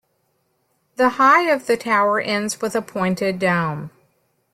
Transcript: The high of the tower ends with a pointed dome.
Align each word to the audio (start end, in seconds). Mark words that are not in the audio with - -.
The 0.95 1.09
high 1.09 1.47
of 1.51 1.67
the 1.67 1.77
tower 1.77 2.19
ends 2.19 2.59
with 2.59 2.73
a 2.75 2.81
pointed 2.81 3.37
dome. 3.37 3.91